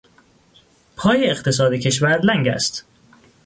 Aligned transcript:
پای 0.95 1.29
اقتصاد 1.29 1.73
کشور 1.73 2.19
لنگ 2.21 2.47
است. 2.47 2.85